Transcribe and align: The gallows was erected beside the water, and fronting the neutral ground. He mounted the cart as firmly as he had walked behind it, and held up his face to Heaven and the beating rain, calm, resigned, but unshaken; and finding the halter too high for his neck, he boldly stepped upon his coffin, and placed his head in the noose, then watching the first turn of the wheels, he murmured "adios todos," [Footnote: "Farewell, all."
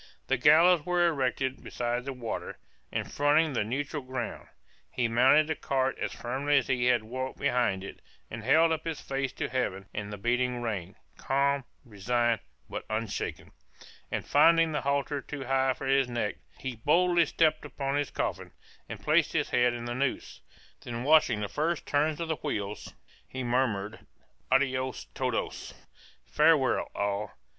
The 0.25 0.37
gallows 0.37 0.83
was 0.83 0.99
erected 1.03 1.63
beside 1.63 2.05
the 2.05 2.11
water, 2.13 2.57
and 2.91 3.13
fronting 3.13 3.53
the 3.53 3.63
neutral 3.63 4.01
ground. 4.01 4.47
He 4.89 5.07
mounted 5.07 5.45
the 5.45 5.53
cart 5.55 5.95
as 5.99 6.11
firmly 6.11 6.57
as 6.57 6.67
he 6.69 6.85
had 6.85 7.03
walked 7.03 7.37
behind 7.37 7.83
it, 7.83 8.01
and 8.27 8.43
held 8.43 8.71
up 8.71 8.83
his 8.83 8.99
face 8.99 9.31
to 9.33 9.47
Heaven 9.47 9.85
and 9.93 10.11
the 10.11 10.17
beating 10.17 10.59
rain, 10.63 10.95
calm, 11.17 11.65
resigned, 11.85 12.39
but 12.67 12.83
unshaken; 12.89 13.51
and 14.11 14.25
finding 14.25 14.71
the 14.71 14.81
halter 14.81 15.21
too 15.21 15.43
high 15.43 15.75
for 15.75 15.85
his 15.85 16.07
neck, 16.09 16.37
he 16.57 16.77
boldly 16.77 17.27
stepped 17.27 17.63
upon 17.63 17.93
his 17.93 18.09
coffin, 18.09 18.53
and 18.89 19.01
placed 19.03 19.33
his 19.33 19.51
head 19.51 19.71
in 19.71 19.85
the 19.85 19.93
noose, 19.93 20.41
then 20.81 21.03
watching 21.03 21.41
the 21.41 21.47
first 21.47 21.85
turn 21.85 22.19
of 22.19 22.27
the 22.27 22.37
wheels, 22.37 22.95
he 23.27 23.43
murmured 23.43 23.99
"adios 24.51 25.03
todos," 25.13 25.67
[Footnote: 25.67 26.31
"Farewell, 26.31 26.91
all." 26.95 27.31